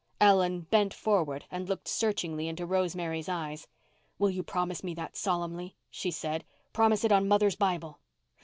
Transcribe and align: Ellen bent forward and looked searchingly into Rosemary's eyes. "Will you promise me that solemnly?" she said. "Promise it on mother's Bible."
Ellen 0.19 0.61
bent 0.61 0.95
forward 0.95 1.45
and 1.51 1.69
looked 1.69 1.87
searchingly 1.87 2.47
into 2.47 2.65
Rosemary's 2.65 3.29
eyes. 3.29 3.67
"Will 4.17 4.31
you 4.31 4.41
promise 4.41 4.83
me 4.83 4.95
that 4.95 5.15
solemnly?" 5.15 5.75
she 5.91 6.09
said. 6.09 6.43
"Promise 6.73 7.03
it 7.03 7.11
on 7.11 7.27
mother's 7.27 7.55
Bible." 7.55 7.99